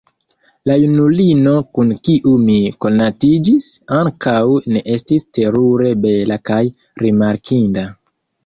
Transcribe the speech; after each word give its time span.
La 0.69 0.75
junulino 0.83 1.51
kun 1.77 1.91
kiu 2.07 2.33
mi 2.45 2.55
konatiĝis, 2.85 3.69
ankaŭ 3.99 4.35
ne 4.73 4.83
estis 4.97 5.29
terure 5.39 5.93
bela 6.07 6.39
kaj 6.53 6.61
rimarkinda. 7.05 7.89